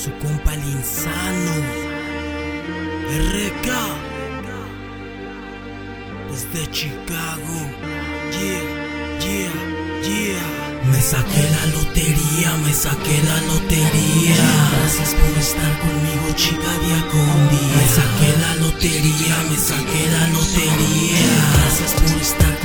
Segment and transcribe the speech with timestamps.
[0.00, 1.52] su compa el insano.
[3.34, 3.68] RK.
[6.30, 7.56] Desde Chicago.
[8.32, 8.64] Yeah,
[9.20, 9.52] yeah,
[10.08, 10.90] yeah.
[10.90, 14.36] Me saqué la lotería, me saqué la lotería.
[14.80, 17.76] Gracias por estar conmigo, chica, día con día.
[17.76, 21.28] Me saqué la lotería, me saqué la lotería.
[21.60, 22.59] Gracias por estar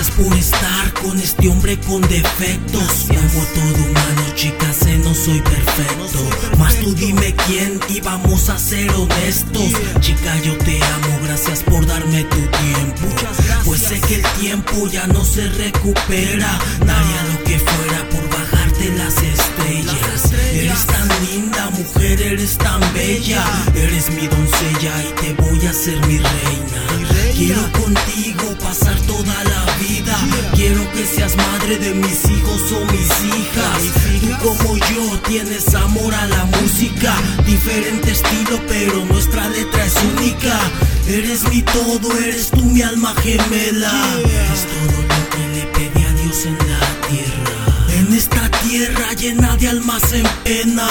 [0.00, 3.06] Gracias por estar con este hombre con defectos.
[3.06, 6.56] Como todo humano, chica, sé no soy perfecto.
[6.56, 9.72] Más tú dime quién y vamos a ser honestos.
[10.00, 13.14] Chica, yo te amo, gracias por darme tu tiempo.
[13.66, 16.58] Pues sé que el tiempo ya no se recupera.
[16.78, 20.32] Daría lo que fuera por bajarte las estrellas.
[20.54, 23.44] Eres tan linda, mujer, eres tan bella.
[23.74, 26.99] Eres mi doncella y te voy a ser mi reina.
[27.40, 30.14] Quiero contigo pasar toda la vida.
[30.54, 33.80] Quiero que seas madre de mis hijos o mis hijas.
[34.20, 37.14] Tú como yo tienes amor a la música.
[37.46, 40.60] Diferente estilo, pero nuestra letra es única.
[41.08, 43.90] Eres mi todo, eres tú mi alma gemela.
[44.52, 47.96] Es todo lo que le pedí a Dios en la tierra.
[48.00, 50.88] En esta tierra llena de almas en pena.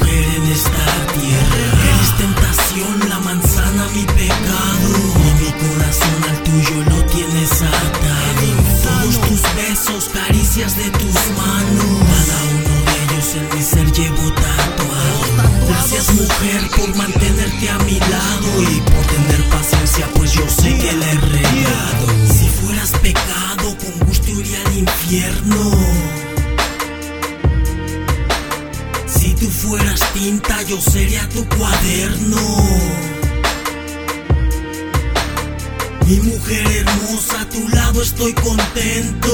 [0.00, 1.64] Mujer en esta tierra.
[1.90, 4.88] Eres tentación, la manzana, mi pecado.
[5.16, 8.48] Y mi corazón al tuyo lo tienes atado.
[8.82, 12.00] Todos tus besos, caricias de tus manos.
[12.10, 15.66] Cada uno de ellos en mi ser llevo tatuado.
[15.68, 20.06] Gracias mujer por mantenerte a mi lado y por tener paciencia,
[29.76, 32.38] fueras tinta, yo sería tu cuaderno.
[36.06, 39.32] Mi mujer hermosa, a tu lado estoy contento.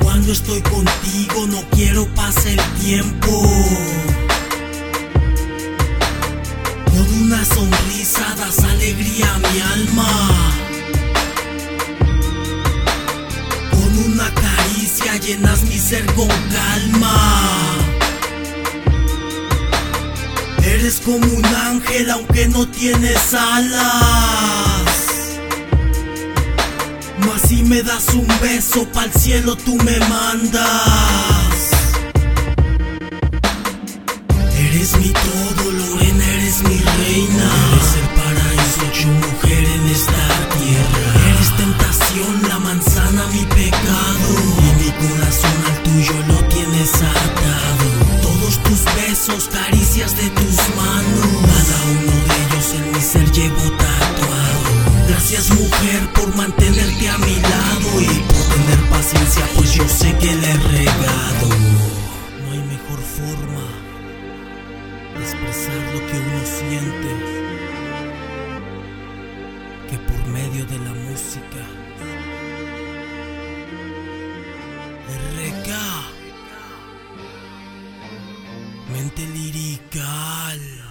[0.00, 4.07] Cuando estoy contigo no quiero pase el tiempo.
[15.28, 17.16] Llenas mi ser con calma.
[20.64, 24.88] Eres como un ángel aunque no tienes alas.
[27.26, 30.97] Mas si me das un beso pa'l cielo tú me mandas.
[65.28, 67.10] Expresar lo que uno siente
[69.90, 71.62] que por medio de la música.
[75.36, 75.70] RK
[78.92, 80.87] Mente lirical.